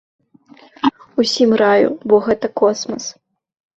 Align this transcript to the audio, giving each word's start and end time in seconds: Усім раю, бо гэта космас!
Усім 1.23 1.49
раю, 1.63 1.87
бо 2.13 2.23
гэта 2.29 2.47
космас! 2.63 3.03